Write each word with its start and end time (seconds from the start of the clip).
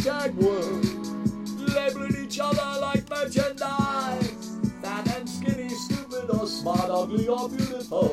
hashtag 0.00 1.74
labeling 1.74 2.24
each 2.24 2.40
other 2.40 2.80
like 2.80 3.08
merchandise. 3.10 4.58
Fat 4.82 5.16
and 5.16 5.28
skinny, 5.28 5.68
stupid 5.68 6.30
or 6.30 6.46
smart, 6.46 6.90
ugly 6.90 7.28
or 7.28 7.48
beautiful. 7.48 8.08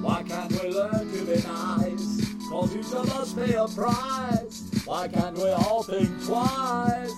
Why 0.00 0.22
can't 0.24 0.50
we 0.60 0.70
learn 0.70 1.12
to 1.12 1.24
be 1.24 1.42
nice? 1.46 2.26
Cause 2.48 2.76
each 2.76 2.92
of 2.92 3.10
us 3.12 3.32
pay 3.32 3.54
a 3.54 3.66
price. 3.68 4.70
Why 4.84 5.08
can't 5.08 5.36
we 5.36 5.48
all 5.50 5.82
think 5.82 6.10
twice? 6.24 7.12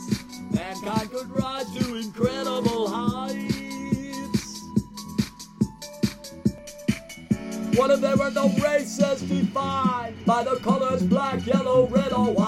Mankind 0.52 1.10
could 1.10 1.30
rise 1.30 1.70
to 1.74 1.96
incredible 1.96 2.88
heights. 2.88 3.54
What 7.76 7.90
if 7.90 8.00
there 8.00 8.16
were 8.16 8.30
no 8.30 8.48
races 8.62 9.22
defined 9.22 10.24
by 10.24 10.44
the 10.44 10.56
colors 10.56 11.02
black, 11.02 11.44
yellow, 11.46 11.88
red, 11.88 12.12
or 12.12 12.32
white? 12.32 12.43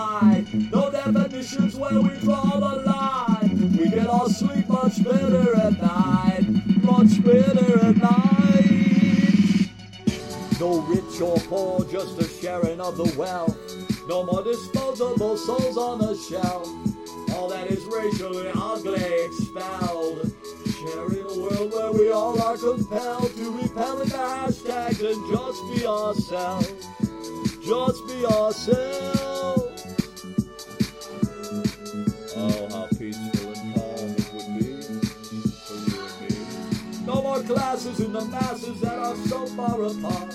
Much 4.87 5.03
better 5.03 5.57
at 5.57 5.83
night, 5.83 6.47
much 6.85 7.21
better 7.25 7.87
at 7.87 7.97
night. 7.97 9.69
No 10.61 10.81
rich 10.83 11.21
or 11.21 11.37
poor, 11.49 11.85
just 11.87 12.17
a 12.21 12.29
sharing 12.41 12.81
of 12.81 12.97
the 12.97 13.13
wealth. 13.19 13.59
No 14.09 14.23
more 14.23 14.45
disposable 14.45 15.37
souls 15.37 15.77
on 15.77 15.99
the 15.99 16.15
shelf. 16.15 16.69
All 17.35 17.49
that 17.49 17.67
is 17.69 17.85
racially 17.87 18.49
ugly 18.55 19.03
expelled. 19.25 20.33
Sharing 20.79 21.25
a 21.25 21.37
world 21.37 21.73
where 21.73 21.91
we 21.91 22.13
all 22.13 22.41
are 22.41 22.57
compelled 22.57 23.35
to 23.35 23.51
repel 23.61 23.97
the 23.97 24.05
hashtags 24.05 25.01
and 25.03 25.21
just 25.33 25.61
be 25.75 25.85
ourselves. 25.85 26.87
Just 27.61 28.07
be 28.07 28.25
ourselves. 28.25 29.16
Classes 37.57 38.01
in 38.01 38.13
the 38.13 38.25
masses 38.27 38.79
that 38.83 38.99
are 38.99 39.17
so 39.17 39.47
far 39.57 39.83
apart. 39.83 40.35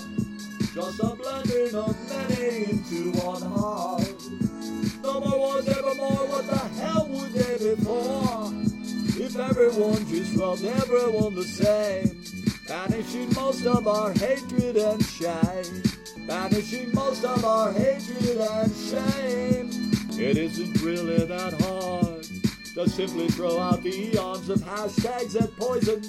Just 0.74 0.98
a 0.98 1.14
blending 1.14 1.74
of 1.74 1.94
many 2.10 2.64
into 2.64 3.12
one 3.22 3.42
heart. 3.42 4.20
No 5.04 5.20
more 5.20 5.38
wars 5.38 5.68
evermore, 5.68 6.26
what 6.32 6.46
the 6.46 6.58
hell 6.80 7.06
would 7.10 7.32
they 7.32 7.54
be 7.62 7.80
for? 7.84 8.50
If 9.22 9.38
everyone 9.38 10.04
just 10.08 10.34
loved 10.34 10.64
everyone 10.64 11.36
the 11.36 11.44
same, 11.44 12.24
banishing 12.66 13.32
most 13.34 13.66
of 13.66 13.86
our 13.86 14.12
hatred 14.14 14.76
and 14.76 15.04
shame, 15.04 16.26
banishing 16.26 16.92
most 16.92 17.24
of 17.24 17.44
our 17.44 17.72
hatred 17.72 18.38
and 18.38 18.72
shame. 18.90 19.70
It 20.18 20.36
isn't 20.38 20.82
really 20.82 21.24
that 21.26 21.52
hard 21.62 21.91
to 22.74 22.88
simply 22.88 23.28
throw 23.28 23.58
out 23.58 23.82
the 23.82 23.94
eons 23.94 24.48
of 24.48 24.58
hashtags 24.60 25.32
that 25.32 25.54
poison 25.58 26.02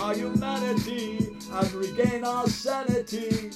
our 0.00 0.14
humanity 0.14 1.28
and 1.50 1.72
regain 1.72 2.22
our 2.24 2.48
sanity. 2.48 3.50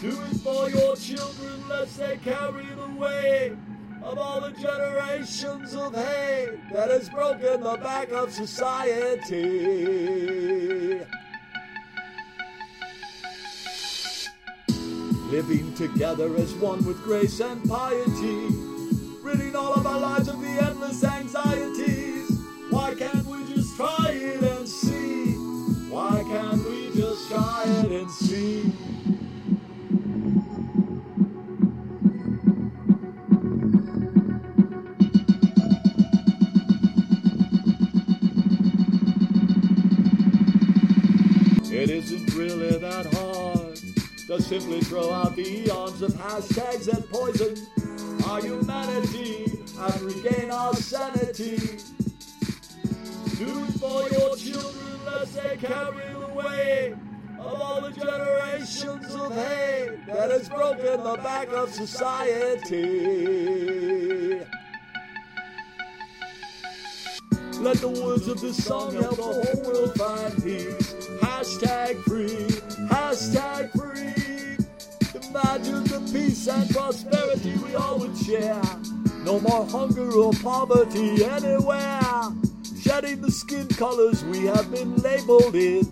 Do 0.00 0.08
it 0.08 0.36
for 0.42 0.70
your 0.70 0.96
children, 0.96 1.68
lest 1.68 1.98
they 1.98 2.16
carry 2.18 2.64
the 2.64 2.88
weight 2.96 3.56
of 4.02 4.16
all 4.16 4.40
the 4.40 4.52
generations 4.52 5.74
of 5.74 5.94
hate 5.94 6.58
that 6.72 6.90
has 6.90 7.10
broken 7.10 7.60
the 7.60 7.76
back 7.76 8.10
of 8.12 8.32
society. 8.32 9.10
Living 15.30 15.74
together 15.74 16.34
as 16.36 16.54
one 16.54 16.82
with 16.86 17.02
grace 17.02 17.40
and 17.40 17.68
piety, 17.68 18.48
ridding 19.22 19.56
all 19.56 19.74
of 19.74 19.86
our 19.86 20.00
lives 20.00 20.28
of 20.28 20.40
the 20.40 20.48
endless 20.48 21.02
anxieties. 21.04 22.30
Why 22.70 22.94
can't 22.94 23.24
we 23.26 23.54
just 23.54 23.76
try 23.76 24.10
it 24.10 24.42
and 24.42 24.68
see? 24.68 25.32
Why 25.90 26.22
can't 26.26 26.64
we 26.64 26.90
just 26.94 27.28
try 27.28 27.64
it 27.66 27.92
and 27.92 28.10
see? 28.10 28.72
It 41.70 41.90
isn't 41.90 42.34
really 42.34 42.78
that 42.78 43.06
hard 43.14 43.76
to 44.26 44.42
simply 44.42 44.80
throw 44.80 45.12
out 45.12 45.36
the 45.36 45.64
eons 45.64 46.02
of 46.02 46.12
hashtags 46.14 46.84
that 46.86 47.08
poison 47.08 47.56
and 49.80 50.02
regain 50.02 50.50
our 50.50 50.74
sanity. 50.74 51.56
Do 53.36 53.64
it 53.64 53.72
for 53.78 54.08
your 54.08 54.36
children 54.36 55.04
lest 55.06 55.34
they 55.34 55.56
carry 55.56 56.12
the 56.12 56.28
of 57.38 57.60
all 57.60 57.80
the 57.80 57.90
generations 57.92 59.14
of 59.14 59.32
hate 59.32 60.06
that 60.06 60.30
has 60.30 60.48
broken 60.48 61.02
the 61.04 61.16
back 61.22 61.48
of 61.52 61.72
society. 61.72 62.88
Let 67.60 67.76
the 67.78 67.88
words 67.88 68.28
of 68.28 68.40
this 68.40 68.64
song 68.64 68.94
help 68.94 69.16
the 69.16 69.22
whole 69.22 69.62
world 69.64 69.94
find 69.96 70.42
peace. 70.42 70.94
Hashtag 71.20 72.02
free, 72.02 72.46
hashtag 72.88 73.70
free. 73.72 74.27
Imagine 75.38 75.84
the 75.84 76.00
peace 76.12 76.48
and 76.48 76.68
prosperity 76.70 77.54
we 77.58 77.74
all 77.76 77.98
would 78.00 78.16
share. 78.16 78.60
No 79.22 79.38
more 79.38 79.64
hunger 79.66 80.10
or 80.12 80.32
poverty 80.32 81.24
anywhere. 81.24 82.00
Shedding 82.80 83.20
the 83.20 83.30
skin 83.30 83.68
colors 83.68 84.24
we 84.24 84.46
have 84.46 84.68
been 84.72 84.96
labeled 84.96 85.54
in. 85.54 85.84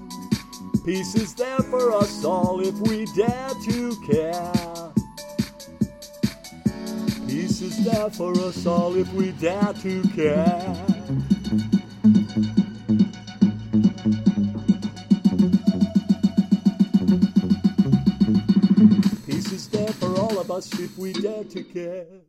Peace 0.85 1.15
is 1.15 1.35
there 1.35 1.61
for 1.61 1.93
us 1.93 2.25
all 2.25 2.61
if 2.61 2.75
we 2.89 3.07
dare 3.15 3.51
to 3.67 3.95
care. 4.11 4.53
Peace 7.29 7.61
is 7.61 7.85
there 7.85 8.11
for 8.11 8.33
us 8.41 8.67
all 8.67 8.97
if 8.97 9.13
we 9.13 9.31
dare 9.33 9.73
to 9.75 10.03
care. 10.17 10.96
If 20.65 20.97
we 20.97 21.13
dare 21.13 21.45
to 21.45 21.63
care. 21.63 22.26